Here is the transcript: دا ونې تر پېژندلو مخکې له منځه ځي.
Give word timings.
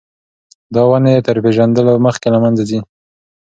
دا 0.75 0.81
ونې 0.89 1.15
تر 1.27 1.35
پېژندلو 1.45 1.93
مخکې 2.05 2.27
له 2.33 2.39
منځه 2.43 2.63
ځي. 2.69 2.79